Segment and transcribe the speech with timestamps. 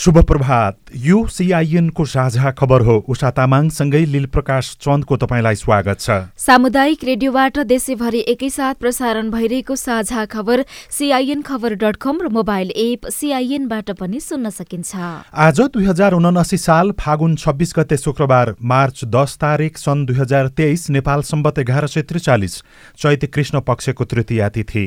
[0.00, 6.10] शुभ प्रभात यो सिआइएनको साझा खबर हो। उषा तामाङसँगै लील प्रकाश चन्दको तपाईँलाई स्वागत छ।
[6.40, 13.06] सामुदायिक रेडियोबाट देशैभरि एकैसाथ प्रसारण भइरहेको साझा खबर सिआइएन खबर डट कम र मोबाइल एप
[13.10, 14.96] सिआइएनबाट पनि सुन्न सकिन्छ।
[15.36, 20.48] आज दुई हजार उनासी साल फागुन छब्बिस गते शुक्रबार मार्च दस तारिक सन् दुई हजार
[20.56, 22.56] तेइस नेपाल सम्बत एघार सय त्रिचालिस
[22.96, 24.86] चैत कृष्ण पक्षको तृतीया तिथि।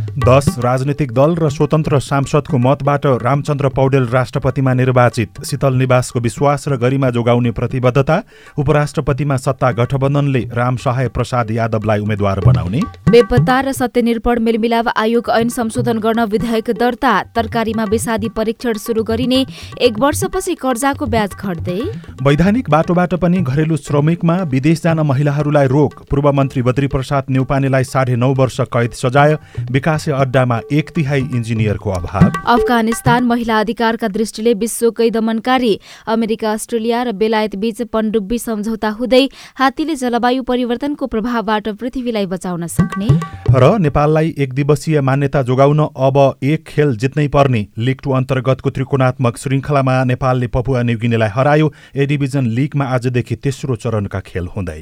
[0.11, 6.75] दश राजनीतिक दल र स्वतन्त्र सांसदको मतबाट रामचन्द्र पौडेल राष्ट्रपतिमा निर्वाचित। शीतल निवासको विश्वास र
[6.75, 8.17] गरिमा जोगाउने प्रतिबद्धता
[8.59, 15.49] उपराष्ट्रपतिमा सत्ता गठबन्धनले राम सहाय प्रसाद यादवलाई उम्मेद्वार बनाउने। बेपत्ता र सत्यनिर्भर मेलमिलाप आयोग ऐन
[15.49, 19.45] संशोधन गर्न विधेयक दर्ता तरकारीमा विषादी परीक्षण सुरु गरिने
[19.79, 21.79] एक वर्षपछि कर्जाको ब्याज घट्दै।
[22.21, 28.15] वैधानिक बाटोबाट पनि घरेलु श्रमिकमा विदेश जान महिलाहरूलाई रोक पूर्व मन्त्री बद्री प्रसाद न्यौपानेलाई साढे
[28.17, 29.37] नौ वर्ष कैद सजाय
[29.71, 35.73] विकास अड्डामा एक तिहाई इन्जिनियरको अभाव अफगानिस्तान महिला अधिकारका दृष्टिले विश्वकै दमनकारी
[36.07, 39.23] अमेरिका अस्ट्रेलिया र बेलायत बीच पनडुब्बी सम्झौता हुँदै
[39.55, 43.09] हात्तीले जलवायु परिवर्तनको प्रभावबाट पृथ्वीलाई बचाउन सक्ने।
[43.51, 49.37] र नेपाललाई एक दिवसीय मान्यता जोगाउन अब एक खेल जित्नै पर्ने लिग टू अन्तर्गतको त्रिकोणात्मक
[49.37, 54.81] श्रृङ्खलामा नेपालले पपुवा न्युगिनीलाई हरायो। ए डिभिजन लिगमा आजदेखि तेस्रो चरणका खेल हुँदै।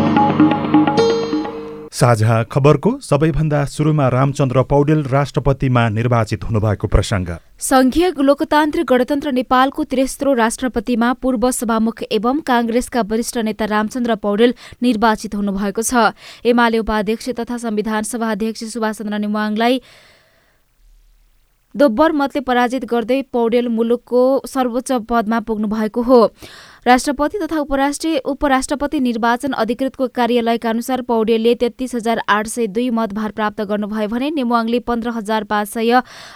[1.91, 10.33] साझा खबरको सबैभन्दा सुरुमा रामचन्द्र पौडेल राष्ट्रपतिमा निर्वाचित हुनुभएको प्रसङ्ग। संघीय लोकतान्त्रिक गणतन्त्र नेपालको तेस्रो
[10.33, 16.15] राष्ट्रपतिमा पूर्व सभामुख एवं काङ्ग्रेसका वरिष्ठ नेता रामचन्द्र पौडेल निर्वाचित हुनुभएको छ।
[16.47, 19.81] एमाले उपाध्यक्ष तथा संविधान सभा अध्यक्ष सुभाष चन्द्र नेवाङलाई
[21.75, 26.19] दोब्बर मतले पराजित गर्दै पौडेल मुलुकको सर्वोच्च पदमा पुग्नु भएको हो।
[26.85, 33.31] राष्ट्रपति तथा उपराष्ट्रिय उपराष्ट्रपति निर्वाचन अधिकृतको कार्यालयका अनुसार पौडेलले तेत्तीस हजार आठ सय दुई मतभार
[33.31, 35.91] प्राप्त गर्नुभयो भने नेमुवाङले पन्ध्र हजार पाँच सय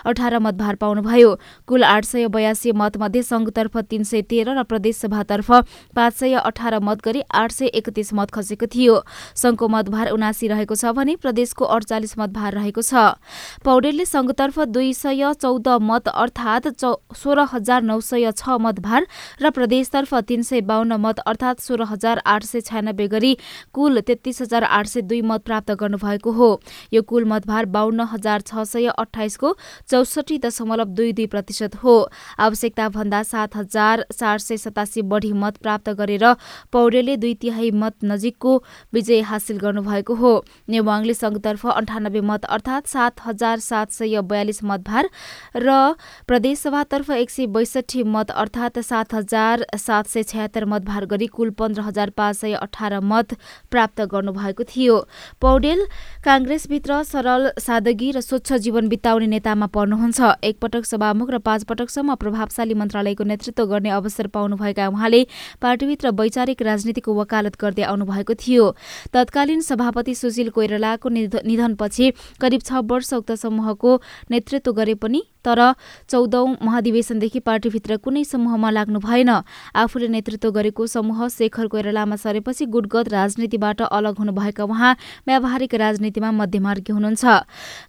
[0.06, 1.34] अठार मतभार पाउनुभयो।
[1.68, 5.52] कुल आठ सय बयासी मतमध्ये संघतर्फ तीन सय तेह्र र प्रदेशसभातर्फ
[5.96, 9.00] पाँच सय अठार मत गरी आठ सय एकतिस मत खसेको थियो।
[9.36, 13.18] संघको मतभार उनासी रहेको छ भने प्रदेशको अडचालिस मतभार रहेको छ।
[13.66, 19.10] पौडेलले संघतर्फ दुई सय चौध मत अर्थात सोह्र हजार नौ सय छ मतभार
[19.42, 23.32] र प्रदेशतर्फ तीन सय बाहन्न मत अर्थात् सोह्र हजार आठ सय छयानब्बे गरी
[23.74, 26.50] कुल तेत्तीस हजार आठ सय दुई मत प्राप्त गर्नुभएको हो।
[26.94, 29.54] यो कुल मतभार बाहन्न हजार छ सय अठाइसको
[29.88, 31.96] चौसठी दशमलव दुई दुई प्रतिशत हो।
[32.38, 36.26] आवश्यकता भन्दा सात हजार चार सय सतासी बढी मत प्राप्त गरेर
[36.74, 38.58] पौडेलले दुई तिहाई मत नजिकको
[38.94, 40.34] विजय हासिल गर्नुभएको हो।
[40.70, 45.10] नेवाङले संघतर्फ अन्ठानब्बे मत अर्थात् सात हजार सात सय बयालिस मतभार
[45.58, 45.80] र
[46.28, 51.82] प्रदेशसभातर्फ एक सय बैसठी मत अर्थात् सात हजार सात सय छयत्तर मतभार गरी कुल पन्ध्र
[51.82, 53.34] हजार पाँच सय अठार मत
[53.72, 54.98] प्राप्त गर्नुभएको थियो।
[55.42, 55.86] पौडेल
[56.26, 62.74] काङ्ग्रेसभित्र सरल सादगी र स्वच्छ जीवन बिताउने नेतामा पर्नुहुन्छ। एकपटक सभामुख र पाँच पटकसम्म प्रभावशाली
[62.74, 65.22] मन्त्रालयको नेतृत्व गर्ने अवसर पाउनुभएका उहाँले
[65.62, 68.66] पार्टीभित्र वैचारिक राजनीतिको वकालत गर्दै आउनुभएको थियो।
[69.14, 72.12] तत्कालीन सभापति सुशील कोइरालाको निधनपछि
[72.42, 73.92] करिब छ वर्ष उक्त समूहको
[74.32, 75.62] नेतृत्व गरे पनि तर
[76.10, 79.30] चौधौं महाधिवेशनदेखि पार्टीभित्र कुनै समूहमा लाग्नु भएन।
[79.76, 84.96] आफूले नेतृत्व गरेको समूह शेखर कोइरालामा सरेपछि गुटगत राजनीतिबाट अलग हुनुभएका उहाँ
[85.28, 87.26] व्यावहारिक राजनीतिमा मध्यमार्गी हुनुहुन्छ।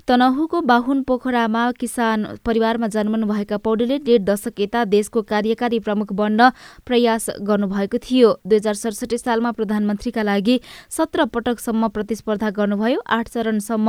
[0.07, 6.51] तनहुको बाहुन पोखरामा किसान परिवारमा जन्मनुभएका पौडेलले डेढ दशक यता देशको कार्यकारी प्रमुख बन्न
[6.87, 13.89] प्रयास गर्नुभएको थियो। दुई हजार सडसठी सालमा प्रधानमन्त्रीका लागि सत्र पटकसम्म प्रतिस्पर्धा गर्नुभयो। आठ चरणसम्म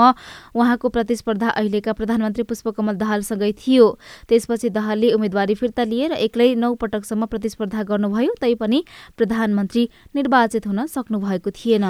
[0.56, 3.86] उहाँको प्रतिस्पर्धा अहिलेका प्रधानमन्त्री पुष्पकमल दाहालसँगै थियो।
[4.30, 8.84] त्यसपछि दाहालले उम्मेद्वारी फिर्ता लिएर एक्लै नौ पटकसम्म प्रतिस्पर्धा गर्नुभयो तैपनि
[9.18, 11.86] प्रधानमन्त्री निर्वाचित हुन सक्नुभएको थिएन।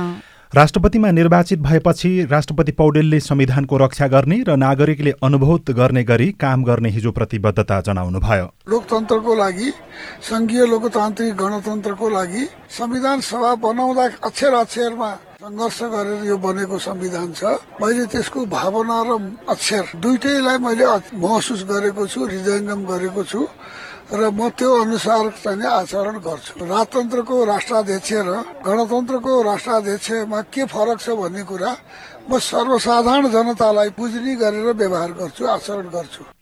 [0.55, 6.89] राष्ट्रपतिमा निर्वाचित भएपछि राष्ट्रपति पौडेलले संविधानको रक्षा गर्ने र नागरिकले अनुभूत गर्ने गरी काम गर्ने
[6.89, 9.71] हिजो प्रतिबद्धता जनाउनुभयो। लोकतन्त्रको लागि
[10.23, 15.11] संघीय लोकतान्त्रिक गणतन्त्रको लागि संविधान सभा बनाउँदा अक्षर अक्षरमा
[15.44, 17.43] सङ्घर्ष गरेर यो बनेको संविधान छ।
[17.83, 19.11] मैले त्यसको भावना र
[19.51, 23.41] अक्षर दुइटैलाई मैले महसुस गरेको छु हृदयङ्गम गरेको छु।
[24.10, 28.31] र म त्यो अनुसार चाहिँ आचरण गर्छु राजतन्त्रको राष्ट्राध्यक्ष र
[28.66, 31.70] गणतन्त्रको राष्ट्राध्यक्षमा के फरक छ भन्ने कुरा
[32.28, 36.35] म सर्वसाधारण जनतालाई बुझ्ने गरेर व्यवहार गर्छु आचरण गर्छु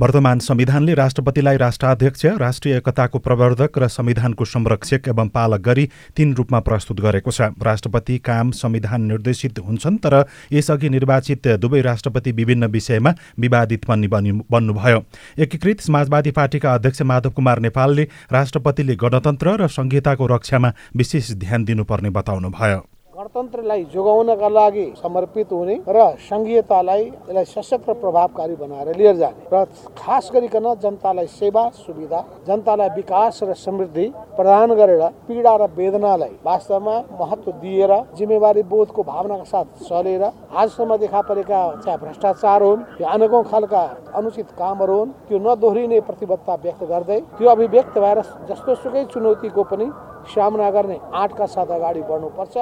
[0.00, 6.60] वर्तमान संविधानले राष्ट्रपतिलाई राष्ट्राध्यक्ष राष्ट्रिय एकताको प्रवर्धक र संविधानको संरक्षक एवं पालक गरी तीन रूपमा
[6.60, 13.14] प्रस्तुत गरेको छ। राष्ट्रपति काम संविधान निर्देशित हुन्छन् तर यसअघि निर्वाचित दुवै राष्ट्रपति विभिन्न विषयमा
[13.38, 15.04] विवादित पनि बन्नुभयो।
[15.38, 22.10] एकीकृत समाजवादी पार्टीका अध्यक्ष माधव कुमार नेपालले राष्ट्रपतिले गणतन्त्र र संहिताको रक्षामा विशेष ध्यान दिनुपर्ने
[22.10, 22.86] बताउनुभयो।
[23.18, 29.64] गणतन्त्रलाई जोगाउनका लागि समर्पित हुने र सङ्घीयतालाई यसलाई सशक्त र प्रभावकारी बनाएर लिएर जाने र
[29.98, 34.06] खास गरिकन जनतालाई सेवा सुविधा जनतालाई विकास र समृद्धि
[34.38, 41.20] प्रदान गरेर पीडा र वेदनालाई वास्तवमा महत्व दिएर जिम्मेवारी बोधको भावनाका साथ चलेर आजसम्म देखा
[41.26, 43.82] परेका चाहे भ्रष्टाचार हुन् या अनेकौँ खालका
[44.14, 48.18] अनुचित कामहरू हुन् त्यो नदोहोरिने प्रतिबद्धता व्यक्त गर्दै त्यो अभिव्यक्त भएर
[48.48, 49.86] जस्तो सुकै चुनौतीको पनि
[50.34, 52.56] सामना गर्ने आँटका साथ अगाडि बढ्नुपर्छ।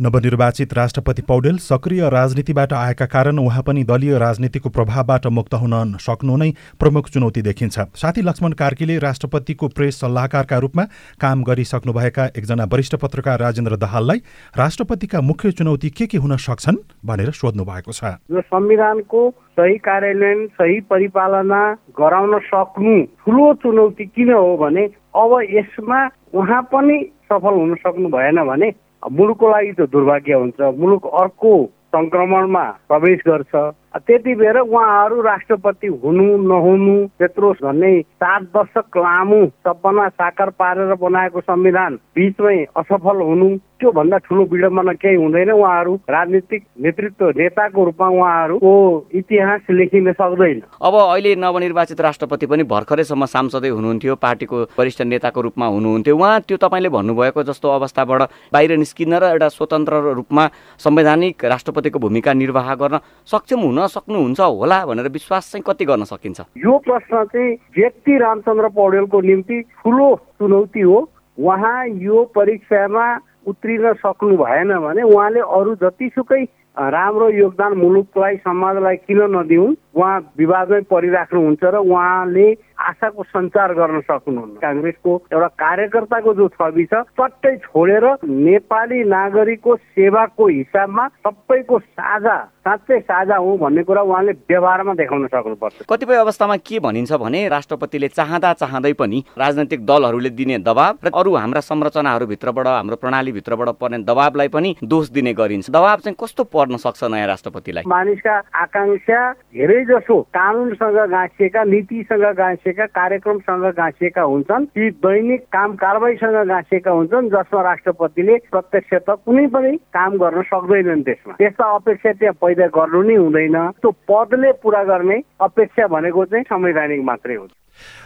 [0.00, 6.36] नवनिर्वाचित राष्ट्रपति पौडेल सक्रिय राजनीतिबाट आएका कारण उहाँ पनि दलीय राजनीतिको प्रभावबाट मुक्त हुन सक्नु
[6.36, 6.50] नै
[6.80, 10.84] प्रमुख चुनौती देखिन्छ। साथी लक्ष्मण कार्कीले राष्ट्रपतिको प्रेस सल्लाहकारका रूपमा
[11.20, 14.22] काम गरिसक्नुभएका एकजना वरिष्ठ पत्रकार राजेन्द्र दहाललाई
[14.54, 18.14] राष्ट्रपतिका मुख्य चुनौती के के हुन सक्छन् भनेर सोध्नु भएको छ।
[18.46, 19.28] संविधानको
[19.58, 21.62] सही कार्यान्वयन सही परिपालना
[21.98, 26.04] गराउन सक्नु ठुलो चुनौती किन हो भने अब यसमा
[26.34, 28.70] उहाँ पनि सफल हुन सक्नु भएन भने
[29.06, 31.52] मुलुकको लागि त दुर्भाग्य हुन्छ। मुलुक अर्को
[31.94, 33.54] सङ्क्रमणमा प्रवेश गर्छ।
[33.96, 41.40] त्यति बेर उहाँहरू राष्ट्रपति हुनु नहुनु त्यत्रो भन्ने सात दशक लामो सपना साकार पारेर बनाएको
[41.40, 48.08] संविधान बिचमै असफल हुनु त्यो भन्दा ठुलो विडम्बना केही हुँदैन उहाँहरू। राजनीतिक नेतृत्व नेताको रूपमा
[48.08, 48.72] उहाँहरूको
[49.14, 55.66] इतिहास लेखिन सक्दैन। अब अहिले नवनिर्वाचित राष्ट्रपति पनि भर्खरैसम्म सांसदै हुनुहुन्थ्यो पार्टीको वरिष्ठ नेताको रूपमा
[55.66, 60.48] हुनुहुन्थ्यो। उहाँ त्यो तपाईँले भन्नुभएको जस्तो अवस्थाबाट बाहिर निस्किन र एउटा स्वतन्त्र रूपमा
[60.80, 62.98] संवैधानिक राष्ट्रपतिको भूमिका निर्वाह गर्न
[63.30, 66.40] सक्षम हुन सक्नुहुन्छ होला भनेर विश्वास चाहिँ कति गर्न सकिन्छ?
[66.58, 70.98] यो प्रश्न चाहिँ व्यक्ति रामचन्द्र पौडेलको निम्ति ठुलो चुनौती हो।
[71.38, 73.06] उहाँ यो परीक्षामा
[73.46, 76.44] उत्रिन सक्नु भएन भने उहाँले अरू जतिसुकै
[76.78, 82.46] राम्रो योगदान मुलुकलाई समाजलाई किन नदिउन् उहाँ विवादमै परिराख्नुहुन्छ र उहाँले
[82.78, 90.46] आशाको सञ्चार गर्न सक्नुहुन्न। काङ्ग्रेसको एउटा कार्यकर्ताको जो छवि छ चट्टै छोडेर नेपाली नागरिकको सेवाको
[90.46, 92.38] हिसाबमा सबैको साझा
[92.68, 98.08] साँच्चै साझा हो भन्ने कुरा उहाँले व्यवहारमा देखाउन सक्नुपर्छ। कतिपय अवस्थामा के भनिन्छ भने राष्ट्रपतिले
[98.08, 104.48] चाहँदा चाहँदै पनि राजनैतिक दलहरूले दिने दबाब र अरू हाम्रा संरचनाहरूभित्रबाट हाम्रो प्रणालीभित्रबाट पर्ने दबाबलाई
[104.52, 107.84] पनि दोष दिने गरिन्छ। दबाब चाहिँ कस्तो पर्न सक्छ नयाँ राष्ट्रपतिलाई?
[107.88, 116.36] मानिसका आकाङ्क्षा धेरै जसो कानुनसँग गाँसिएका नीतिसँग गाँसिएका कार्यक्रमसँग गाँसिएका हुन्छन् ती दैनिक काम कारवाहीसँग
[116.52, 122.36] गाँसिएका हुन्छन् जसमा राष्ट्रपतिले प्रत्यक्ष त कुनै पनि काम गर्न सक्दैनन् त्यसमा त्यस्ता अपेक्षा त्यहाँ
[122.42, 127.46] पैदा गर्नु नै हुँदैन। त्यो पदले पुरा गर्ने अपेक्षा भनेको चाहिँ संवैधानिक मात्रै हो।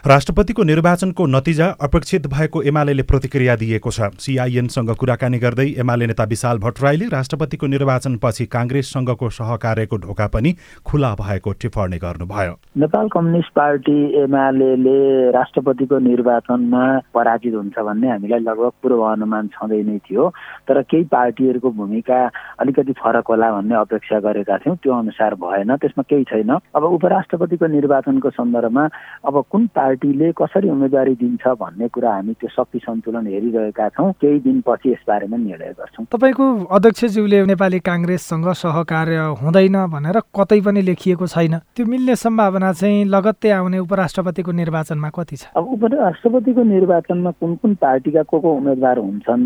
[0.06, 6.58] राष्ट्रपतिको निर्वाचनको नतिजा अपेक्षित भएको एमाले प्रतिक्रिया दिएको छ। सिआइएनसँग कुराकानी गर्दै एमाले नेता विशाल
[6.58, 10.54] भट्टराईले राष्ट्रपतिको निर्वाचनपछि काङ्ग्रेससँगको सहकार्यको ढोका पनि
[10.86, 16.82] खुला भएको टिप्पणी गर्नुभयो। नेपाल कम्युनिस्ट पार्टी एमाले राष्ट्रपतिको निर्वाचनमा
[17.14, 20.28] पराजित हुन्छ भन्ने हामीलाई लगभग पूर्व अनुमान छँदै नै थियो।
[20.68, 22.20] तर केही पार्टीहरूको भूमिका
[22.60, 27.66] अलिकति फरक होला भन्ने अपेक्षा गरेका थियौँ। त्यो अनुसार भएन त्यसमा केही छैन। अब उपराष्ट्रपतिको
[27.66, 28.84] निर्वाचनको सन्दर्भमा
[29.26, 34.38] अब कुन पार्टीले कसरी उम्मेदवारी दिन्छ भन्ने कुरा हामी त्यो शक्ति सन्तुलन हेरिरहेका छौँ। केही
[34.40, 41.54] दिनपछि यसबारेमा निर्णय गर्छौँ। तपाईँको अध्यक्षज्यूले नेपाली काङ्ग्रेससँग सहकार्य हुँदैन भनेर कतै पनि लेखिएको छैन।
[41.76, 45.44] त्यो मिल्ने सम्भावना चाहिँ लगत्तै आउने उपराष्ट्रपतिको निर्वाचनमा कति छ?
[45.56, 49.44] अब उपराष्ट्रपतिको निर्वाचनमा कुन कुन पार्टीका को को उम्मेद्वार हुन्छन्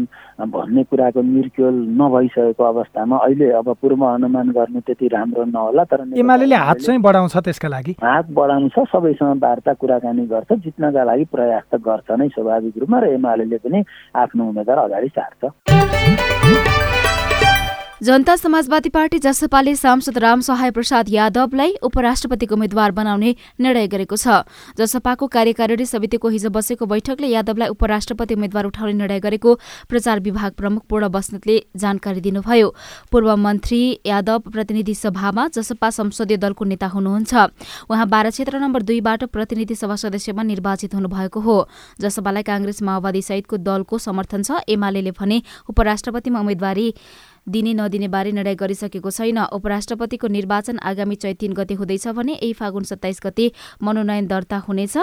[0.49, 6.55] भन्ने कुराको निर्क्योल नभइसकेको अवस्थामा अहिले अब पूर्व अनुमान गर्नु त्यति राम्रो नहोला तर एमाले
[6.55, 9.73] हात चाहिँ बढाउँछ त्यसका लागि। हात बढाउनु छ सबैसँग वार्ता
[10.07, 13.83] कुराकानी गर्छ जित्नका लागि प्रयास त गर्छ नै स्वाभाविक रूपमा र एमाले पनि
[14.15, 15.43] आफ्नो उम्मेद्वार अगाडि सार्छ।
[18.03, 24.45] जनता समाजवादी पार्टी जसपाले सांसद रामसहाय प्रसाद यादवलाई उपराष्ट्रपतिको उम्मेद्वार बनाउने निर्णय गरेको छ।
[24.77, 29.55] जसपाको कार्यकारिणी समितिको हिजो बसेको बैठकले यादवलाई उपराष्ट्रपति उम्मेद्वार उठाउने निर्णय गरेको
[29.89, 32.69] प्रचार विभाग प्रमुख पूर्ण बस्नेतले जानकारी दिनुभयो।
[33.09, 37.33] पूर्व मन्त्री यादव प्रतिनिधि सभामा जसपा संसदीय दलको नेता हुनुहुन्छ।
[37.89, 41.57] उहाँ बाह्र क्षेत्र नम्बर दुईबाट प्रतिनिधि सभा सदस्यमा निर्वाचित हुनुभएको हो।
[41.97, 46.93] जसपालाई काङ्ग्रेस माओवादी सहितको दलको समर्थन छ। एमाले भने उपराष्ट्रपतिमा उम्मेद्वारी
[47.49, 52.85] दिने बारे निर्णय गरिसकेको छैन। उपराष्ट्रपतिको निर्वाचन आगामी चैत तीन गते हुँदैछ भने यही फागुन
[52.85, 53.51] सत्ताइस गते
[53.83, 54.97] मनोनयन दर्ता हुनेछ।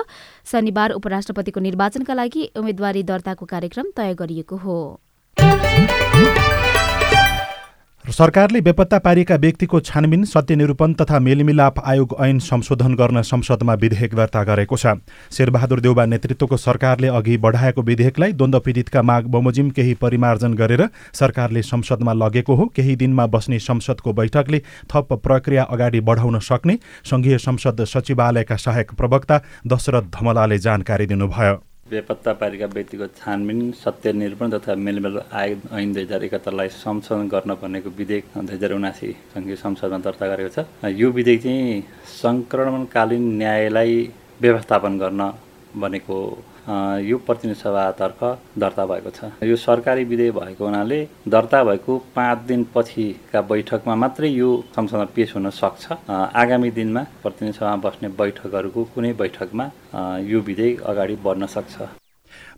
[0.45, 4.77] शनिबार उपराष्ट्रपतिको निर्वाचनका लागि उम्मेद्वारी दर्ताको कार्यक्रम तय गरिएको हो।
[8.05, 14.43] सरकारले बेपत्ता पारिएका व्यक्तिको छानबिन सत्यनिरूपण तथा मेलमिलाप आयोग ऐन संशोधन गर्न संसदमा विधेयक दर्ता
[14.43, 14.99] गरेको छ।
[15.31, 21.61] शेरबहादुर देउबा नेतृत्वको सरकारले अघि बढाएको विधेयकलाई द्वन्द पीडितका माग बमोजिम केही परिमार्जन गरेर सरकारले
[21.63, 27.83] संसदमा लगेको हो। केही दिनमा बस्ने संसदको बैठकले थप प्रक्रिया अगाडि बढाउन सक्ने संघीय संसद
[27.87, 35.19] सचिवालयका सहायक प्रवक्ता दशरथ धमलाले जानकारी दिनुभयो। बेपत्ता पारेका व्यक्तिको छानबिन सत्य निरूपण तथा मेलमेल
[35.35, 40.27] आयोग ऐन दुई हजार एकात्तरलाई संशोधन गर्न पर्नेको विधेयक दुई हजार उनासी सङ्घीय संसदमा दर्ता
[40.31, 40.63] गरेको छ।
[40.99, 41.83] यो विधेयक चाहिँ
[42.23, 43.93] सङ्क्रमणकालीन न्यायलाई
[44.41, 45.21] व्यवस्थापन गर्न
[45.75, 46.17] भनेको
[46.63, 48.23] यो प्रतिनिधि सभातर्फ
[48.57, 54.49] दर्ता भएको छ। यो सरकारी विधेयक भएको हुनाले दर्ता भएको पाँच दिनपछिका बैठकमा मात्रै यो
[54.75, 59.65] संसदमा पेश हुन सक्छ। आगामी दिनमा प्रतिनिधि सभामा बस्ने बैठकहरूको कुनै बैठकमा
[60.23, 62.02] यो विधेयक अगाडि बढ्न सक्छ।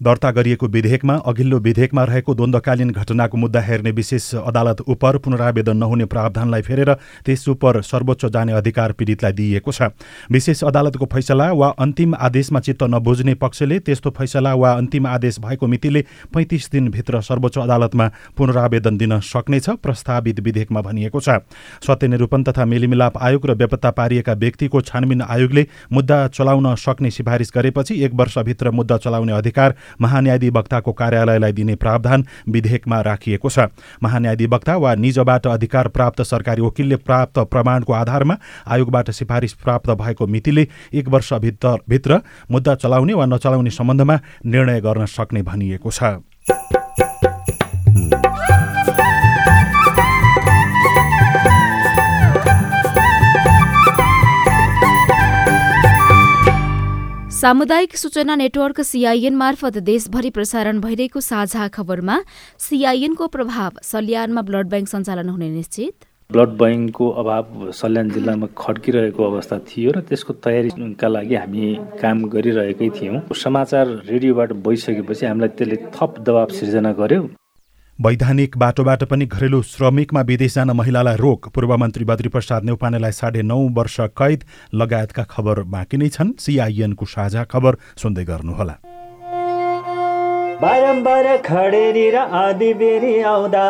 [0.03, 6.05] दर्ता गरिएको विधेयकमा अघिल्लो विधेयकमा रहेको द्वन्द्वकालीन घटनाको मुद्दा हेर्ने विशेष अदालत उप पुनरावेदन नहुने
[6.05, 6.93] प्रावधानलाई फेरेर
[7.25, 9.89] त्यस उप सर्वोच्च जाने अधिकार पीडितलाई दिइएको छ।
[10.31, 15.67] विशेष अदालतको फैसला वा अन्तिम आदेशमा चित्त नबुझ्ने पक्षले त्यस्तो फैसला वा अन्तिम आदेश भएको
[15.67, 21.39] मितिले पैँतिस दिनभित्र सर्वोच्च अदालतमा पुनरावेदन दिन सक्नेछ प्रस्तावित विधेयकमा भनिएको छ।
[21.87, 28.03] सत्यनिरूपण तथा मेलिमिलाप आयोग र बेपत्ता पारिएका व्यक्तिको छानबिन आयोगले मुद्दा चलाउन सक्ने सिफारिस गरेपछि
[28.05, 33.59] एक वर्षभित्र मुद्दा चलाउने अधिकार महान्यायाधिवक्ताको कार्यालयलाई दिने प्रावधान विधेयकमा राखिएको छ।
[34.03, 38.37] महान्यायाधिवक्ता वा निजबाट अधिकार प्राप्त सरकारी वकिलले प्राप्त प्रमाणको आधारमा
[38.67, 45.05] आयोगबाट सिफारिस प्राप्त भएको मितिले एक वर्षभित्र भित्र मुद्दा चलाउने वा नचलाउने सम्बन्धमा निर्णय गर्न
[45.07, 46.74] सक्ने भनिएको छ।
[57.45, 62.15] सामुदायिक सूचना नेटवर्क सिआइएन मार्फत देशभरि प्रसारण भइरहेको साझा खबरमा
[62.59, 65.93] सिआइएनको प्रभाव सल्यानमा ब्लड ब्याङ्क सञ्चालन हुने निश्चित।
[66.29, 72.89] ब्लड ब्याङ्कको अभाव सल्यान जिल्लामा खड्किरहेको अवस्था थियो र त्यसको तयारीका लागि हामी काम गरिरहेकै
[72.97, 77.23] थियौँ। समाचार रेडियोबाट भइसकेपछि हामीलाई त्यसले थप दबाव सिर्जना गर्यो।
[77.99, 83.59] वैधानिक बाटोबाट पनि घरेलु श्रमिकमा विदेश जान महिलालाई रोक पूर्व मन्त्री बद्रीप्रसाद नेउपानेलाई साढे नौ
[83.71, 88.75] वर्ष कैद लगायतका खबर बाँकी नै छन्। सिआइएनको साझा खबर सुन्दै गर्नुहोला।
[90.61, 93.63] बारम्बार खडेरी र आदि बेरी आउँदा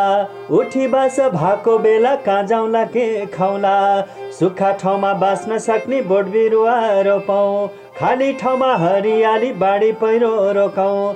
[0.50, 3.78] उठी बास भएको बेला कहाँ जाउँला के खाउला?
[4.40, 7.68] सुक्खा ठाउँमा बाँच्न सक्ने बोट बिरुवा रोपौँ
[8.00, 11.16] खाली ठाउँमा हरियाली बाढी पहिरो रोकाउँ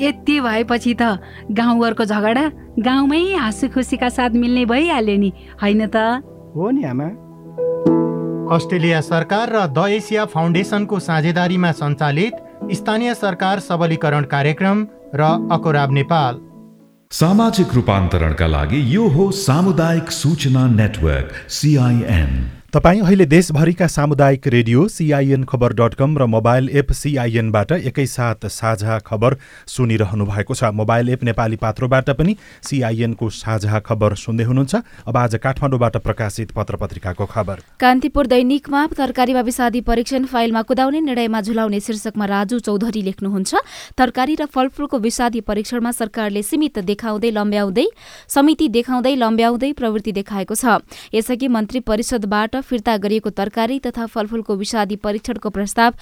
[0.00, 1.18] यति भएपछि त
[1.50, 5.32] गाउँघरको झगडा गाउँमै हाँसु खुसीका साथ मिल्ने भइहाल्यो नि
[5.62, 5.96] होइन त?
[6.56, 7.08] हो नि आमा।
[8.54, 12.32] अस्ट्रेलिया सरकार र द एसिया फाउन्डेसनको साझेदारीमा सञ्चालित
[12.72, 15.22] स्थानीय सरकार सबलीकरण कार्यक्रम र
[15.52, 16.40] अकोराब नेपाल।
[17.10, 25.42] सामाजिक रूपान्तरणका लागि यो हो सामुदायिक सूचना नेटवर्क सिआइएन। तपाईँ अहिले देशभरिका सामुदायिक radio CIN
[25.44, 29.36] Khabar dot com र मोबाइल एप सिआइएनबाट एकैसाथ साझा खबर
[29.68, 34.74] सुनिरहनु भएको छ। मोबाइल एप नेपाली पात्रोबाट पनि सिआइएनको साझा खबर सुन्दै हुनुहुन्छ।
[35.04, 41.40] अब आज काठमाडौँबाट प्रकाशित पत्र पत्रिकाको खबर। कान्तिपुर दैनिकमा तरकारीमा विषादी परीक्षण फाइलमा कुदाउने निर्णयमा
[41.42, 43.54] झुलाउने शीर्षकमा राजु चौधरी लेख्नुहुन्छ।
[44.00, 47.86] तरकारी र फलफूलको विषादी परीक्षणमा सरकारले सीमित देखाउँदै लम्ब्याउँदै
[48.32, 50.80] समिति देखाउँदै लम्ब्याउँदै प्रवृत्ति देखाएको छ।
[51.12, 55.92] यसअघि मन्त्री परिषदबाट फिर्ता गरिएको तरकारी तथा फलफूलको विषादी परीक्षणको प्रस्ताव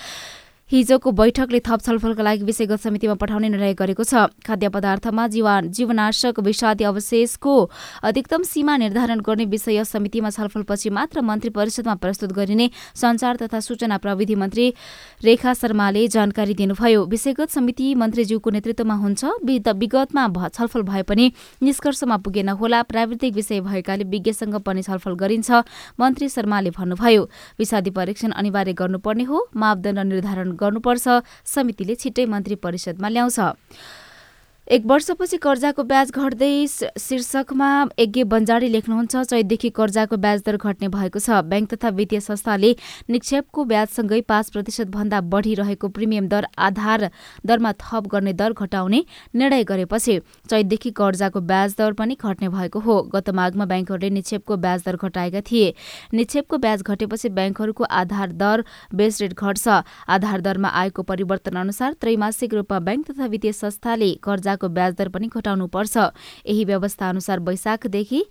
[0.70, 6.38] हिजोको बैठकले थप छलफलका लागि विषयगत समितिमा पठाउने निर्णय गरेको छ। खाद्य पदार्थमा जीवान जीवनाशक
[6.38, 7.54] विषादी अवशेषको
[8.06, 13.98] अधिकतम सीमा निर्धारण गर्ने विषय समितिमा छलफलपछि मात्र मन्त्री परिषदमा प्रस्तुत गरिने संचार तथा सूचना
[13.98, 14.68] प्रविधि मन्त्री
[15.24, 22.48] रेखा शर्माले जानकारी दिनुभयो। विषयगत समिति मन्त्रीज्यूको नेतृत्वमा हुन्छ। विगतमा छलफल भए पनि निष्कर्षमा पुगेन
[22.54, 25.50] होला। प्राविधिक विषय भएकाले विज्ञसँग पनि छलफल गरिन्छ
[25.98, 31.06] मन्त्री शर्माले भन्नुभयो। विषादी परीक्षण अनिवार्य गर्नुपर्ने हो। मापदण्ड निर्धारण गर्नुपर्छ
[31.54, 33.38] समितिले छिट्टै मन्त्री परिषदमा ल्याउँछ।
[34.70, 37.68] एक वर्षपछि कर्जाको ब्याज घट्दै शीर्षकमा
[38.00, 42.70] यज्ञ बन्जारी लेख्नुहुन्छ चैतदेखि कर्जाको ब्याज दर घट्ने भएको छ। ब्याङ्क तथा वित्तीय संस्थाले
[43.10, 47.10] निक्षेपको ब्याजसँगै पाँच प्रतिशत भन्दा बढी रहेको प्रिमियम दर आधार
[47.42, 49.00] दरमा थप गर्ने दर घटाउने
[49.34, 50.14] निर्णय गरेपछि
[50.46, 55.40] चैतदेखि कर्जाको ब्याज दर पनि घट्ने भएको हो। गत माघमा ब्याङ्कहरूले निक्षेपको ब्याज दर घटाएका
[55.50, 55.74] थिए।
[56.14, 59.82] निक्षेपको ब्याज घटेपछि ब्याङ्कहरूको आधार दर बेस रेट घट्छ।
[60.14, 65.28] आधार दरमा आएको परिवर्तन अनुसार त्रैमासिक रूपमा ब्याङ्क तथा वित्तीय संस्थाले कर्जा कर्जाको ब्याजदर पनि
[65.28, 65.96] घटाउनुपर्छ।
[66.46, 68.24] यही व्यवस्था अनुसार वैशाखदेखि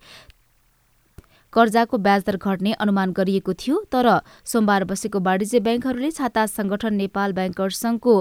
[1.52, 4.08] कर्जाको ब्याजदर घट्ने अनुमान गरिएको थियो तर
[4.44, 8.16] सोमबार बसेको वाणिज्य ब्याङ्कहरूले छाता संगठन नेपाल ब्याङ्कर्स संघको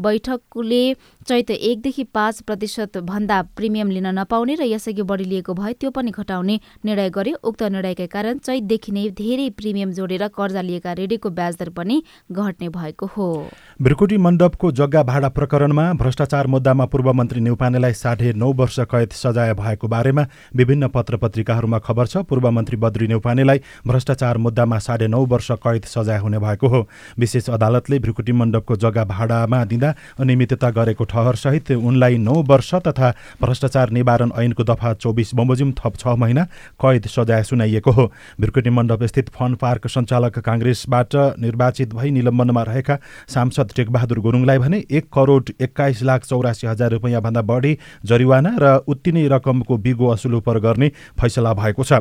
[0.00, 0.82] बैठकले
[1.28, 6.10] चैत एकदेखि पाँच प्रतिशत भन्दा प्रिमियम लिन नपाउने र यसअघि बढी लिएको भए त्यो पनि
[6.12, 11.68] घटाउने निर्णय गर्यो। उक्त निर्णयका कारण चैतदेखि नै धेरै प्रिमियम जोडेर कर्जा लिएका ऋणीको ब्याजदर
[11.70, 13.28] पनि घट्ने भएको हो।
[13.82, 19.54] भ्रिकुटी मण्डपको जग्गा भाडा प्रकरणमा भ्रष्टाचार मुद्दामा पूर्व मन्त्री नेउपानेलाई साढे नौ वर्ष कैद सजाय
[19.54, 25.24] भएको बारेमा विभिन्न पत्र पत्रिकाहरूमा खबर छ। पूर्व मन्त्री बद्री नेउपानेलाई भ्रष्टाचार मुद्दामा साढे नौ
[25.24, 31.04] वर्ष कैद सजाय हुने भएको हो। विशेष अदालतले भ्रिकुटी मण्डपको जग्गा भाडामा दिँदा अनियमितता गरेको
[31.06, 36.44] ठहरसहित उनलाई नौ वर्ष तथा भ्रष्टाचार निवारण ऐनको दफा चौबिस बमोजिम थप छ महिना
[36.82, 42.98] कैद सजाय सुनाइएको हो। भ्रिकुटी मण्डप स्थित फन पार्क सञ्चालक काङ्ग्रेसबाट निर्वाचित भई निलम्बनमा रहेका
[43.30, 49.12] सांसद टेकबहादुर गुरुङलाई भने एक करोड एक्काइस लाख चौरासी हजार रुपियाँभन्दा बढी जरिवाना र उत्ति
[49.12, 50.88] नै रकमको बिगो असुल उपर गर्ने
[51.20, 51.92] फैसला भएको छ।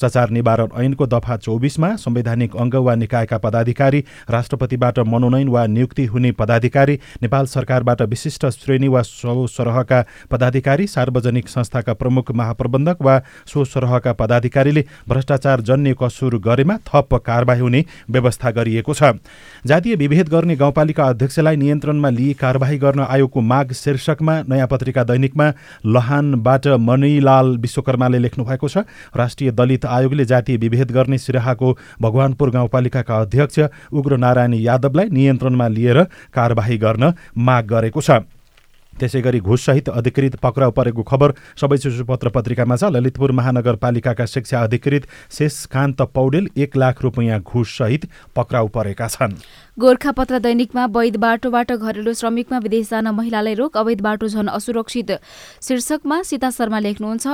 [0.00, 3.98] भ्रष्टाचार निवारण ऐनको दफा चौबिसमा संवैधानिक अङ्ग वा निकायका पदाधिकारी
[4.30, 11.48] राष्ट्रपतिबाट मनोनयन वा नियुक्ति हुने पदाधिकारी नेपाल सरकारबाट विशिष्ट श्रेणी वा सो सरहका पदाधिकारी सार्वजनिक
[11.48, 18.50] संस्थाका प्रमुख महाप्रबन्धक वा सो सरहका पदाधिकारीले भ्रष्टाचार जन्य कसुर गरेमा थप कारवाही हुने व्यवस्था
[18.52, 19.12] गरिएको छ।
[19.66, 25.52] जातीय विभेद गर्ने गाउँपालिका अध्यक्षलाई नियन्त्रणमा लिई कारवाही गर्न आयोगको माग शीर्षकमा नयाँ पत्रिका दैनिकमा
[25.86, 33.20] लहानबाट मणिलाल विश्वकर्माले लेख्नु भएको छ। राष्ट्रिय दलित आयोगले जातीय विभेद गर्ने सिराहाको भगवानपुर गाउँपालिकाका
[33.20, 33.58] अध्यक्ष
[33.92, 36.02] उग्र नारायण यादवलाई नियन्त्रणमा लिएर
[36.34, 38.24] कारवाही गर्न माग गरेको छ।
[38.92, 44.60] त्यसै गरी घुससहित अधिकृत पक्राउ परेको खबर सबै शिशु पत्र पत्रिकामा छ। ललितपुर महानगरपालिकाका शिक्षा
[44.60, 48.04] अधिकृत शेषकान्त पौडेल एक लाख रुपियाँ घुससहित
[48.36, 49.38] पक्राउ परेका छन्।
[49.80, 55.10] गोर्खापत्र दैनिकमा वैध बाटोबाट घरेलु श्रमिकमा विदेश जान महिलालाई रोक अवैध बाटो झन असुरक्षित।
[55.64, 57.26] शीर्षकमा सीता शर्मा लेख्नुहुन्छ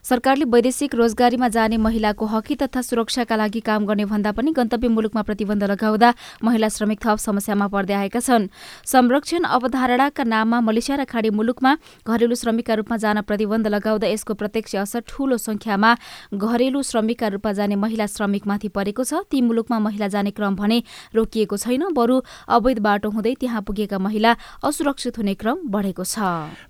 [0.00, 5.22] सरकारले वैदेशिक रोजगारीमा जाने महिलाको हकी तथा सुरक्षाका लागि काम गर्ने भन्दा पनि गन्तव्य मुलुकमा
[5.22, 8.48] प्रतिबन्ध लगाउँदा महिला श्रमिक थप समस्यामा पर्दै आएका छन्।
[8.88, 11.76] संरक्षण अवधारणाका नाममा मलेसिया र खाडी मुलुकमा
[12.08, 15.92] घरेलु श्रमिकका रूपमा जान प्रतिबन्ध लगाउँदा यसको प्रत्यक्ष असर ठूलो संख्यामा
[16.32, 21.56] घरेलु श्रमिकका रूपमा जाने महिला श्रमिकमाथि परेको छ। ती मुलुकमा महिला जाने क्रम भने रोकिएको
[21.58, 26.18] छैन। पुग्दैन बरु अवैध बाटो हुँदै त्यहाँ पुगेका महिला असुरक्षित हुने क्रम बढेको छ।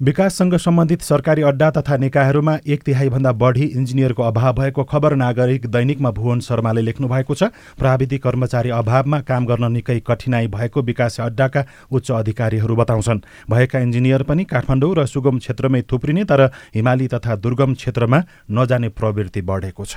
[0.01, 6.11] विकाससँग सम्बन्धित सरकारी अड्डा तथा निकायहरूमा एक तिहाईभन्दा बढी इन्जिनियरको अभाव भएको खबर नागरिक दैनिकमा
[6.11, 11.65] भुवन शर्माले लेख्नु भएको छ। प्राविधिक कर्मचारी अभावमा काम गर्न निकै कठिनाई भएको विकास अड्डाका
[11.93, 13.21] उच्च अधिकारीहरू बताउँछन्।
[13.51, 16.41] भएका इन्जिनियर पनि काठमाडौँ र सुगम क्षेत्रमै थुप्रिने तर
[16.75, 19.97] हिमाली तथा दुर्गम क्षेत्रमा नजाने प्रवृत्ति बढेको छ।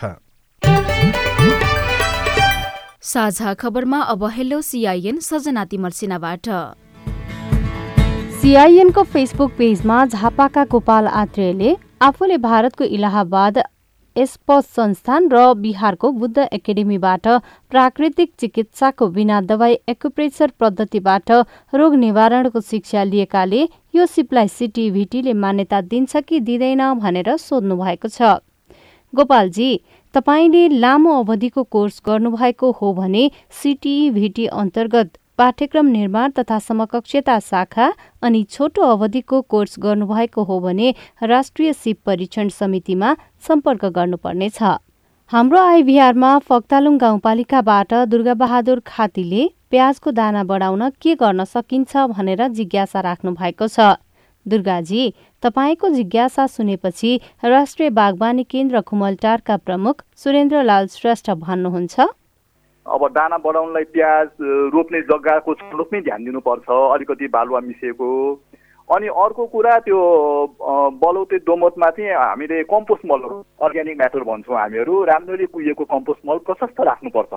[3.05, 6.47] साझा खबरमा अब हेलो सिआइएन सजना तिमर्सिनाबाट
[8.41, 13.59] सिआइएनको फेसबुक पेजमा झापाका गोपाल आत्रेयले आफूले भारतको इलाहाबाद
[14.15, 17.27] एस्पस संस्थान र बिहारको बुद्ध एकाडेमीबाट
[17.71, 21.31] प्राकृतिक चिकित्साको बिना दवाई एकुप्रेसर पद्धतिबाट
[21.73, 23.61] रोग निवारणको शिक्षा लिएकाले
[23.95, 28.33] यो सिपलाई सिटिभिटीले मान्यता दिन्छ कि दिँदैन भनेर सोध्नु भएको छ।
[29.13, 29.69] गोपालजी
[30.15, 33.23] तपाईँले लामो अवधिको कोर्स गर्नुभएको हो भने
[33.61, 41.73] सिटिभिटी अन्तर्गत पाठ्यक्रम निर्माण तथा समकक्षता शाखा अनि छोटो अवधिको कोर्स गर्नुभएको हो भने राष्ट्रिय
[41.73, 43.15] सिप परीक्षण समितिमा
[43.47, 44.61] सम्पर्क गर्नुपर्नेछ।
[45.31, 53.31] हाम्रो आइबिआरमा फक्तालुङ गाउँपालिकाबाट दुर्गाबहादुर खातीले प्याजको दाना बढाउन के गर्न सकिन्छ भनेर जिज्ञासा राख्नु
[53.35, 53.99] भएको छ।
[54.45, 55.03] दुर्गाजी
[55.45, 57.09] तपाईँको जिज्ञासा सुनेपछि
[57.45, 61.99] राष्ट्रिय बागवानी केन्द्र खुमलटारका प्रमुख सुरेन्द्रलाल श्रेष्ठ भन्नुहुन्छ।
[62.85, 64.27] अब दाना बढाउनलाई प्याज
[64.73, 68.09] रोप्ने जग्गाको छनौटमै ध्यान दिनुपर्छ अलिकति बालुवा मिसिएको।
[68.89, 69.99] अनि अर्को कुरा त्यो
[71.01, 73.21] बलौते दोमतमा चाहिँ हामीले कम्पोस्ट मल
[73.61, 77.33] अर्ग्यानिक म्याटर भन्छौँ हामीहरू। राम्ररी कुहिएको कम्पोस्ट मल प्रशस्त राख्नुपर्छ।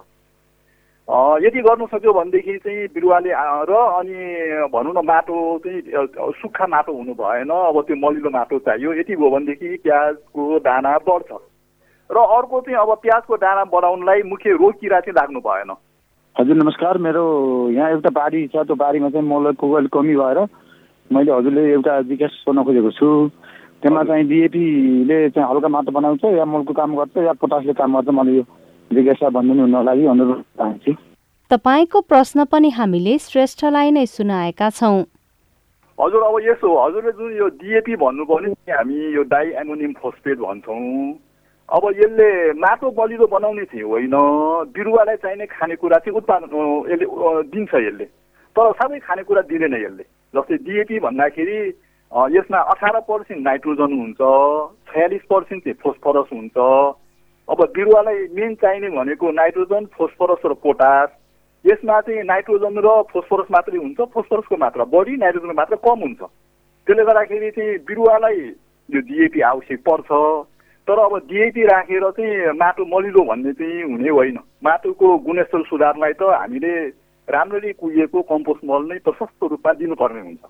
[1.08, 3.32] यदि गर्नु सक्यो भनेदेखि चाहिँ बिरुवाले
[3.64, 4.16] र अनि
[4.68, 5.80] भनौँ न माटो चाहिँ
[6.36, 11.32] सुक्खा माटो हुनु भएन अब त्यो मलिलो माटो चाहियो यति भयो भनेदेखि प्याजको दाना बढ्छ।
[12.10, 15.72] र अर्को चाहिँ अब प्याजको दाना बढाउनलाई मुख्य रोग किरा चाहिँ लाग्नु भएन।
[16.36, 17.24] हजुर नमस्कार। मेरो
[17.72, 20.38] यहाँ एउटा बारी छ त्यो बारीमा चाहिँ मलको अलिक कमी भएर
[21.10, 23.08] मैले हजुरले एउटा विकास सोध्न खोजेको छु।
[23.80, 28.08] त्यसमा चाहिँ डिएपीले चाहिँ हल्का माटो बनाउँछ या मलको काम गर्छ या पोटासले काम गर्छ
[28.12, 28.44] मैले यो
[28.92, 30.92] जिज्ञासा भनिदिनु हुन लागि अनुरोध चाहन्छु।
[31.50, 35.04] तपाईँको प्रश्न पनि हामीले श्रेष्ठलाई नै सुनाएका छौँ।
[35.98, 40.78] हजुर अब यसो हजुरले जुन यो डिएपी भन्नुभयो भने हामी यो डाइ एमोनियम फोस्फेट भन्छौँ।
[41.68, 44.14] अब यसले माटो बलिलो बनाउने चाहिँ होइन?
[44.72, 46.48] बिरुवालाई चाहिने खानेकुरा चाहिँ उत्पादन
[46.92, 47.06] यसले
[47.52, 48.04] दिन्छ यसले।
[48.56, 51.58] तर सबै खानेकुरा दिँदैन यसले। जस्तै डिएपी भन्दाखेरि
[52.36, 54.20] यसमा अठार पर्सेन्ट नाइट्रोजन हुन्छ
[54.88, 56.56] छयालिस पर्सेन्ट चाहिँ फोस्फरस हुन्छ
[57.48, 61.08] अब बिरुवालाई मेन चाहिने भनेको नाइट्रोजन फोस्फरस र पोटास।
[61.64, 66.20] यसमा चाहिँ नाइट्रोजन र फोस्फरस मात्रै हुन्छ फोस्फरसको मात्रा बढी नाइट्रोजनको मात्रा कम हुन्छ।
[66.86, 68.38] त्यसले गर्दाखेरि चाहिँ बिरुवालाई
[68.88, 70.10] यो डिएपी आवश्यक पर्छ।
[70.88, 76.22] तर अब डिएपी राखेर चाहिँ माटो मलिलो भन्ने चाहिँ हुने होइन। माटोको गुणस्तर सुधारलाई त
[76.22, 76.72] हामीले
[77.28, 80.42] राम्ररी कुहिएको कम्पोस्ट मल नै प्रशस्त रूपमा दिनुपर्ने हुन्छ।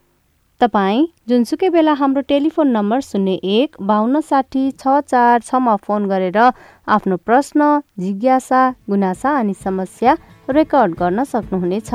[0.60, 6.38] तपाईँ जुनसुकै बेला हाम्रो टेलिफोन नम्बर शून्य एक बाहन्न साठी छ चार छमा फोन गरेर
[6.96, 7.68] आफ्नो प्रश्न
[8.02, 10.14] जिज्ञासा गुनासा अनि समस्या
[10.50, 11.90] रेकर्ड गर्न सक्नुहुनेछ।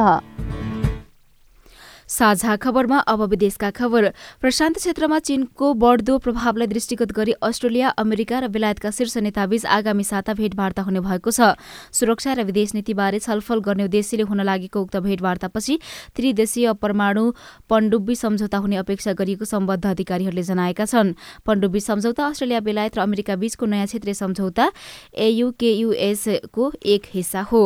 [2.13, 8.47] साझा खबरमा अब विदेशका खबर। प्रशान्त क्षेत्रमा चीनको बढ्दो प्रभावलाई दृष्टिगत गरी अस्ट्रेलिया अमेरिका र
[8.54, 11.58] बेलायतका शीर्ष नेताबीच आगामी साता भेटवार्ता हुने भएको छ।
[11.91, 15.80] सुरक्षा र विदेश नीतिबारे छलफल गर्ने उद्देश्यले हुन लागेको उक्त भेटवार्तापछि
[16.13, 17.23] त्रिदेशीय परमाणु
[17.65, 21.13] पण्डुब्बी सम्झौता हुने अपेक्षा गरिएको सम्बद्ध अधिकारीहरूले जनाएका छन्।
[21.45, 24.69] पण्डुब्बी सम्झौता अस्ट्रेलिया बेलायत र अमेरिका बीचको नयाँ क्षेत्रीय सम्झौता
[25.17, 27.63] एयुकेयुएसको एक हिस्सा हो।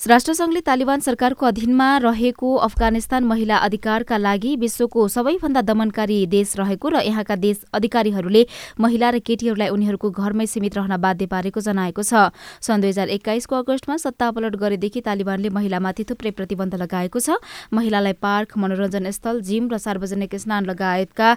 [0.00, 7.00] राष्ट्रसङ्घले तालिबान सरकारको अधीनमा रहेको अफगानिस्तान महिला अधिकारका लागि विश्वको सबैभन्दा दमनकारी देश रहेको र
[7.04, 8.46] यहाँका देश अधिकारीहरूले
[8.80, 12.32] महिला र केटीहरूलाई उनीहरूको घरमै सीमित रहन बाध्य पारेको जनाएको छ।
[12.64, 17.36] सन् दुई हजार एक्काइसको अगस्तमा सत्ता पलट गरेदेखि तालिबानले महिलामाथि थुप्रै प्रतिबन्ध लगाएको छ।
[17.68, 21.28] महिलालाई पार्क मनोरञ्जन स्थल जिम र सार्वजनिक स्नान लगायतका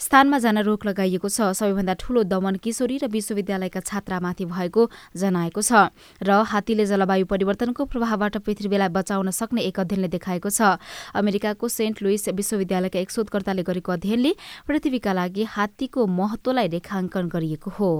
[0.00, 4.82] स्थानमा जान रोक लगाइएको छ। सबैभन्दा ठूलो दमन किशोरी र विश्वविद्यालयका छात्रामाथि भएको
[5.14, 5.92] जनाएको छ
[6.24, 10.80] र हात्तीले जलवायु परिवर्तनको प्रभावबाट पृथ्वीलाई बचाउन सक्ने एक अध्ययनले देखाएको छ।
[11.14, 14.32] अमेरिकाको सेन्ट लुइस विश्वविद्यालयका एक शोधकर्ताले गरेको अध्ययनले
[14.66, 17.90] पृथ्वीका लागि हात्तीको महत्वलाई रेखाङ्कन गरिएको हो।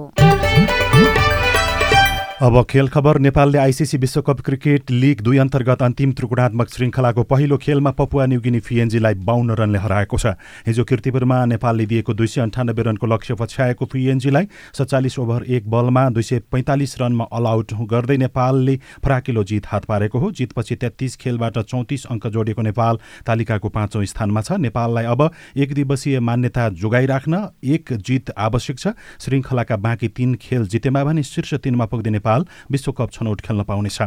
[2.41, 7.91] अब खेल खबर नेपालले आइसिसी विश्वकप क्रिकेट लिग दुई अन्तर्गत अन्तिम त्रिगुणात्मक श्रृङ्खलाको पहिलो खेलमा
[7.93, 10.33] पपुवा न्युगिनी फिएनजीलाई बाहन्न रनले हराएको छ।
[10.67, 16.09] हिजो किर्तिपुरमा नेपालले दिएको दुई सय अन्ठानब्बे रनको लक्ष्य पछ्याएको फिएनजीलाई सत्तालिस ओभर एक बलमा
[16.11, 21.17] दुई सय पैँतालिस रनमा अल आउट गर्दै नेपालले फराकिलो जित हात पारेको हो। जितपछि तेत्तिस
[21.21, 25.29] खेलबाट चौतिस अङ्क जोडेको नेपाल तालिकाको पाँचौँ स्थानमा छ। नेपाललाई अब
[25.61, 27.45] एक दिवसीय मान्यता जोगाइराख्न
[27.77, 32.47] एक जित आवश्यक छ। श्रृङ्खलाका बाँकी तीन खेल जितेमा भने शीर्ष तिनमा पुग्दै नेपाल नेपाल
[32.71, 33.99] विश्वकप छनौट खेल्न पाउनेछ।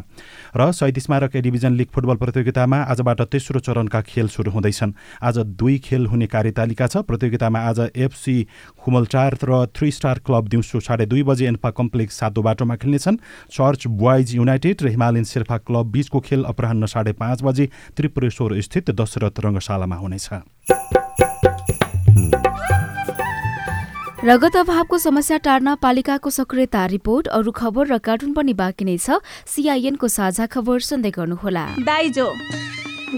[0.55, 5.77] र शहीद स्मारक डिभिजन लिग फुटबल प्रतियोगितामा आजबाट तेस्रो चरणका खेल सुरु हुँदैछन्। आज दुई
[5.83, 8.37] खेल हुने कार्यतालिका छ। प्रतियोगितामा आज एफसी
[8.79, 13.17] खुमलचार र थ्री स्टार क्लब दिउँसो साढे दुई बजे एन्फा कम्प्लेक्स सातो बाटोमा खेल्नेछन्।
[13.51, 18.91] चर्च बोइज युनाइटेड र हिमालयन शेर्पा क्लब बीचको खेल अपराह साढे पाँच बजे त्रिपुरेश्वर स्थित
[18.91, 20.29] दशरथ रङ्गशालामा हुनेछ।
[24.25, 29.19] रगत अभावको समस्या टार्न पालिकाको सक्रियता रिपोर्ट अरू खबर र कार्टुन पनि बाँकी नै छ।
[29.43, 32.27] सिआइएनको साझा खबर सुन्दै गर्नुहोला। दाइजो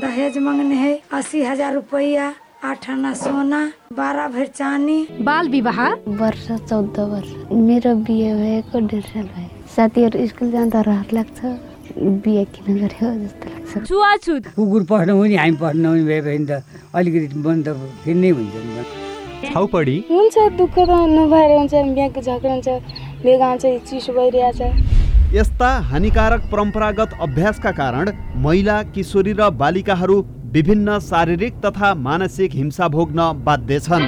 [0.01, 2.25] दहेज मांगने है अस्सी हजार रुपया
[2.65, 3.61] आठ आना सोना
[3.93, 5.79] बाह्र भर चानी बाल विवाह?
[6.09, 11.39] वर्ष चौध वर्ष। मेरो बिहे भएको डेढ साल भयो। साथीहरू स्कुल जाँदा रहर लाग्छ।
[12.25, 16.65] बिहे किन गर्यो जस्तो लाग्छ। छुवाछुत। कुकुर पढ्नु हुने हामी पढ्नु हुने भए भने त
[16.97, 19.04] अलिकति मन त फेरि नै हुन्छ नि
[19.43, 22.69] छाउपडी हुन्छ दुःख त नभएर हुन्छ बिहाको झगडा हुन्छ
[23.23, 24.61] बेगा चिसो भइरहेछ।
[25.35, 28.11] यस्ता हानिकारक परम्परागत अभ्यासका कारण
[28.43, 30.17] महिला किशोरी र बालिकाहरू
[30.53, 34.05] विभिन्न शारीरिक तथा मानसिक हिंसा भोग्न बाध्य छन्।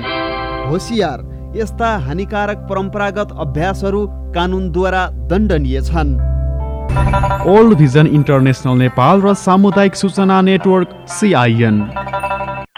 [0.70, 6.16] होसियार यस्ता हानिकारक परम्परागत अभ्यासहरू कानुनद्वारा दण्डनीय छन्।
[7.50, 11.76] ओल्ड भिजन इन्टरनेसनल नेपाल र सामुदायिक सूचना नेटवर्क सिआइएन।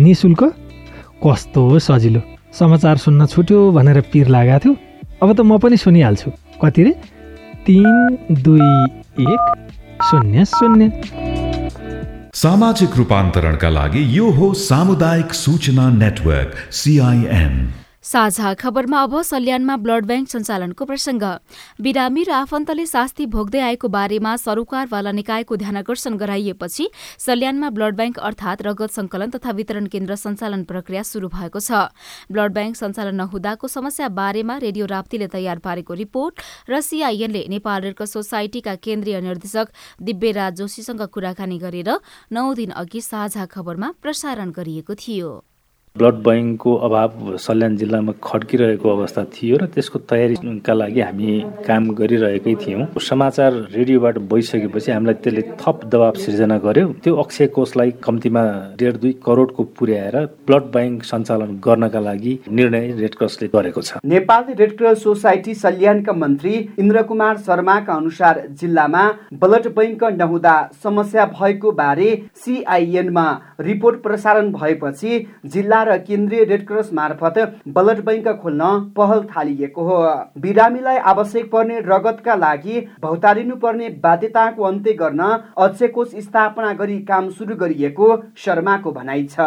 [0.00, 0.42] निशुल्क
[1.24, 2.20] कस्तो सजिलो।
[2.52, 4.72] समाचार सुन्न छुट्यो भनेर पिर लागेको थियो।
[5.22, 6.30] अब त म पनि सुनिहाल्छु।
[6.62, 6.92] कति रे?
[7.66, 7.84] तिन
[8.42, 8.70] दुई
[9.24, 9.42] एक
[10.08, 10.84] शून्य शून्य।
[12.34, 17.54] सामाजिक रूपान्तरणका लागि यो हो सामुदायिक सूचना नेटवर्क सिआइएन
[18.10, 21.24] साझा खबरमा अब सल्यानमा ब्लड ब्याङ्क सञ्चालनको प्रसङ्ग।
[21.78, 26.88] बिरामी र आफन्तले शास्ति भोग्दै आएको बारेमा सरोकारवाला निकायको ध्यानकर्षण गराइएपछि
[27.22, 31.70] सल्यानमा ब्लड ब्याङ्क अर्थात रगत संकलन तथा वितरण केन्द्र सञ्चालन प्रक्रिया शुरू भएको छ।
[32.34, 37.94] ब्लड ब्याङ्क सञ्चालन नहुँदाको समस्या बारेमा रेडियो राप्तीले तयार पारेको रिपोर्ट र सिआइएनले नेपाल रेड
[37.94, 39.70] क्रस सोसाइटीका केन्द्रीय निर्देशक
[40.02, 41.94] दिव्यराज जोशीसँग कुराकानी गरेर
[42.34, 45.30] नौ दिन अघि साझा खबरमा प्रसारण गरिएको थियो।
[45.96, 51.32] ब्लड बैङ्कको अभाव सल्यान जिल्लामा खड्किरहेको अवस्था थियो र त्यसको तयारीका लागि हामी
[51.66, 57.90] काम गरिरहेकै थियौँ। समाचार रेडियोबाट भइसकेपछि हामीलाई त्यसले थप दबाव सिर्जना गर्यो। त्यो अक्षय कोषलाई
[58.06, 58.44] कम्तीमा
[58.78, 64.54] डेढ दुई करोडको पुर्याएर ब्लड ब्याङ्क सञ्चालन गर्नका लागि निर्णय रेड क्रसले गरेको छ। नेपाल
[64.62, 69.04] रेड क्रस सोसाइटी सल्यानका मन्त्री इन्द्र कुमार शर्माका अनुसार जिल्लामा
[69.42, 72.08] ब्लड बैङ्क नहुँदा समस्या भएको बारे
[72.46, 73.28] सिआइएनमा
[73.60, 77.38] रिपोर्ट प्रसारण भएपछि जिल्ला र केन्द्रीय रेड क्रस मार्फत
[77.68, 78.62] ब्लड बैङ्क खोल्न
[78.96, 79.98] पहल थालिएको हो।
[80.40, 85.20] बिरामीलाई आवश्यक पर्ने रगतका लागि भौतारिनु पर्ने बाध्यताको अन्त्य गर्न
[85.58, 89.40] अक्षय कोष स्थापना गरी काम सुरु गरिएको शर्माको भनाइ छ।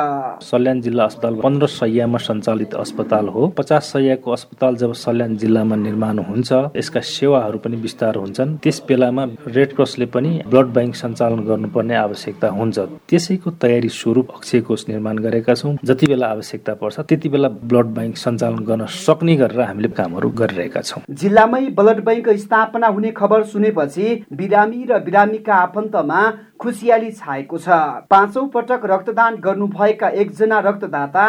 [0.43, 6.19] सल्यान जिल्ला अस्पताल पन्ध्र सयमा सञ्चालित अस्पताल हो। पचास सयको अस्पताल जब सल्यान जिल्लामा निर्माण
[6.19, 11.95] हुन्छ यसका सेवाहरू पनि विस्तार हुन्छन्। त्यस बेलामा रेड क्रसले पनि ब्लड ब्याङ्क सञ्चालन गर्नुपर्ने
[11.95, 17.29] आवश्यकता हुन्छ। त्यसैको तयारी स्वरूप अक्षय कोष निर्माण गरेका छौँ। जति बेला आवश्यकता पर्छ त्यति
[17.29, 22.87] बेला ब्लड ब्याङ्क सञ्चालन गर्न सक्ने गरेर हामीले कामहरू गरिरहेका छौँ। जिल्लामै ब्लड बैङ्क स्थापना
[22.87, 26.21] हुने खबर सुनेपछि बिरामी र बिरामीका आफन्तमा
[26.63, 27.67] खुसियाली छाएको छ।
[28.09, 31.23] पाँचौं पटक रक्तदान गर्नुभएका एकजना रक्तदाता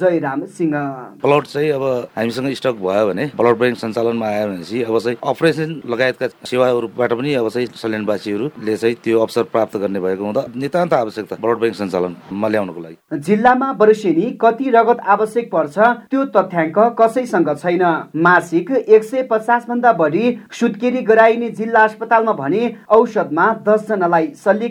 [0.00, 0.74] जयराम सिंह।
[1.22, 1.84] ब्लड चाहिँ अब
[2.16, 7.34] हामीसँग स्टक भयो भने ब्लड ब्याङ्क सञ्चालनमा आयो भनेपछि अब चाहिँ अपरेसन लगायतका सेवाहरूबाट पनि
[7.34, 12.48] अब चाहिँ सल्यानवासीहरूले चाहिँ त्यो अवसर प्राप्त गर्ने भएको हुँदा नितान्त आवश्यकता ब्लड ब्याङ्क सञ्चालनमा
[12.48, 15.78] ल्याउनको लागि। जिल्लामा वर्षेनी कति रगत आवश्यक पर्छ
[16.10, 17.84] त्यो तथ्याङ्क कसैसँग छैन।
[18.26, 20.24] मासिक एक सय पचास भन्दा बढी
[20.58, 24.26] सुत्केरी गराइने जिल्ला अस्पतालमा भने औषधमा दस जनालाई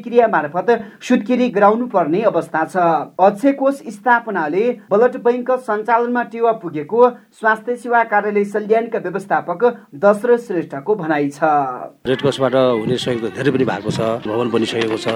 [0.10, 0.70] शल्यक्रिया मार्फत
[1.02, 2.78] सुत्केरी गराउनु पर्ने अवस्था छ।
[3.20, 7.00] अक्षय कोष स्थापनाले ब्लड बैङ्क सञ्चालनमा टेवा पुगेको
[7.40, 9.62] स्वास्थ्य सेवा कार्यालय सल्यानका व्यवस्थापक
[9.94, 11.40] दशरथ श्रेष्ठको भनाइ छ।
[12.10, 15.08] रेड क्रसबाट हुने सहयोग धेरै पनि भएको छ भवन बनिसकेको छ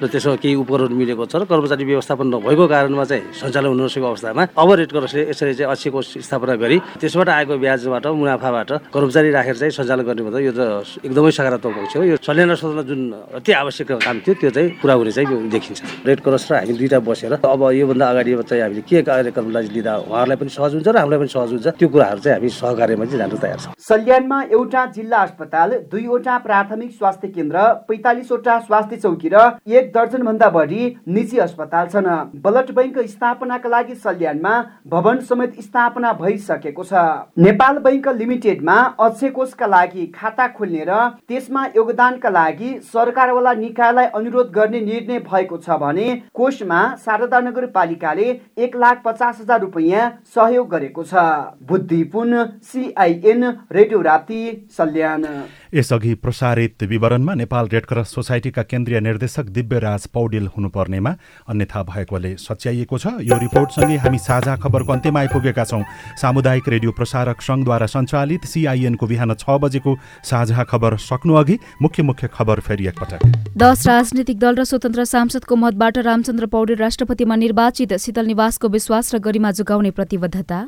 [0.00, 4.08] र त्यसमा केही उपकरण मिलेको छ र कर्मचारी व्यवस्थापन नभएको कारणमा चाहिँ सञ्चालन हुन नसकेको
[4.08, 9.30] अवस्थामा अब रेड क्रसले यसरी चाहिँ अक्षय कोष स्थापना गरी त्यसबाट आएको ब्याजबाट मुनाफाबाट कर्मचारी
[9.36, 10.60] राखेर चाहिँ सञ्चालन गर्ने भन्दा यो त
[11.04, 12.54] एकदमै सकारात्मक पक्ष हो। यो सल्यान
[12.88, 13.00] जुन
[13.38, 16.98] अति आवश्यक काम थियो त्यो चाहिँ पुरा हुने चाहिँ देखिन्छ। रेड क्रस र हामी दुइटा
[17.00, 21.18] बसेर अब योभन्दा अगाडि चाहिँ हामीले के कार्यक्रमलाई लिँदा उहाँहरूलाई पनि सहज हुन्छ र हामीलाई
[21.18, 25.18] पनि सहज हुन्छ त्यो कुराहरू चाहिँ हामी सहकार्यमा चाहिँ जानु तयार छ। सल्यानमा एउटा जिल्ला
[25.18, 29.36] अस्पताल दुईवटा प्राथमिक स्वास्थ्य केन्द्र पैतालिसवटा स्वास्थ्य चौकी र
[29.68, 32.08] एक दर्जन भन्दा बढी निजी अस्पताल छन्।
[32.42, 34.54] ब्लड बैङ्क स्थापनाका लागि सल्यानमा
[34.86, 36.92] भवन समेत स्थापना भइसकेको छ।
[37.38, 40.92] नेपाल बैङ्क लिमिटेडमा अक्षय कोषका लागि खाता खोल्ने र
[41.28, 48.28] त्यसमा योगदानका लागि सरकारवाला निकायलाई अनुरोध गर्ने निर्णय भएको छ भने कोषमा शारदा नगरपालिकाले
[48.58, 51.14] एक लाख पचास हजार रुपियाँ सहयोग गरेको छ।
[51.62, 55.26] Buddhipun CIN Radio Rapti Salyan.
[55.74, 61.12] यसअघि प्रसारित विवरणमा नेपाल रेडक्रस सोसाइटीका केन्द्रीय निर्देशक दिव्यराज पौडेल हुनुपर्नेमा
[61.48, 65.82] अन्यथा भएकोले सच्याइएको छ। यो रिपोर्टसँगै हामी साझा खबरको अन्त्यमा आइपुगेका छौँ।
[66.16, 72.28] सामुदायिक रेडियो प्रसारक सङ्घद्वारा सञ्चालित सिआइएनको बिहान छ बजेको साझा खबर सक्नु अघि मुख्य मुख्य
[72.34, 73.20] खबर फेरि एकपटक।
[73.58, 79.18] दश राजनीतिक दल र स्वतन्त्र सांसदको मतबाट रामचन्द्र पौडेल राष्ट्रपतिमा निर्वाचित शीतल निवासको विश्वास र
[79.20, 80.58] गरिमा जोगाउने प्रतिबद्धता।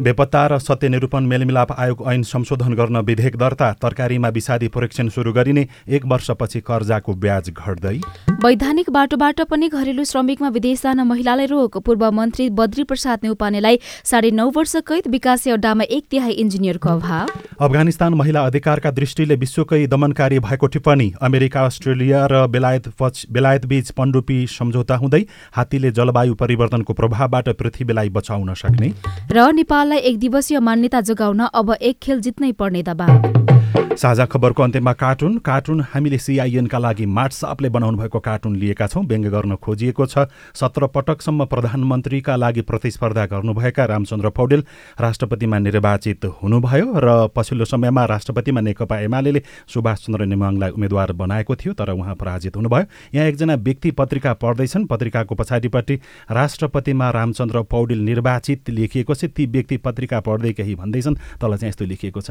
[0.00, 5.32] बेपत्ता र सत्य निरूपण मेलमिलाप आयोग ऐन संशोधन गर्न विधेयक दर्ता तरकारीमा विषादी परीक्षण सुरु
[5.32, 7.96] गरिने एक वर्षपछि कर्जाको ब्याज घट्दै।
[8.44, 14.30] वैधानिक बाटोबाट पनि घरेलु श्रमिकमा विदेश जान महिलालाई रोक पूर्व मन्त्री बद्री प्रसाद नेउपानेलाई साढे
[14.30, 17.26] नौ वर्ष कैद विकासे अड्डामा एक तिहाई इन्जिनियरको अभाव।
[17.58, 24.38] अफगानिस्तान महिला अधिकारका दृष्टिले विश्वकै दमनकारी भएको टिप्पणी अमेरिका अस्ट्रेलिया र बेलायत बेलायत बीच पण्डुपी
[24.48, 25.22] सम्झौता हुँदै
[25.58, 28.92] हात्तीले जलवायु परिवर्तनको प्रभावबाट पृथ्वीलाई बचाउन सक्ने।
[29.32, 29.50] र
[29.88, 35.38] नेपाललाई एक दिवसीय मान्यता जोगाउन अब एक खेल जित्नै पर्ने दबाव। साझा खबरको अन्त्यमा कार्टुन।
[35.38, 40.86] कार्टुन हामीले सिआइएनका लागि मार्ट्सआपले बनाउनु भएको कार्टुन लिएका छौँ। व्यङ्ग गर्न खोजिएको छ। सत्र
[40.86, 44.64] पटकसम्म प्रधानमन्त्रीका लागि प्रतिस्पर्धा गर्नुभएका रामचन्द्र पौडेल
[45.00, 51.72] राष्ट्रपतिमा निर्वाचित हुनुभयो र पछिल्लो समयमा राष्ट्रपतिमा नेकपा एमाले सुभाष चन्द्र नेमाङलाई उम्मेद्वार बनाएको थियो
[51.74, 55.94] तर उहाँ पराजित हुनुभयो। यहाँ एकजना व्यक्ति पत्रिका पढ्दैछन्। पत्रिकाको पछाडिपट्टि
[56.30, 61.84] राष्ट्रपतिमा रामचन्द्र पौडेल निर्वाचित लेखिएको छ ती व्यक्ति पत्रिका पढ्दै केही भन्दैछन्। तल चाहिँ यस्तो
[61.84, 62.30] लेखिएको छ।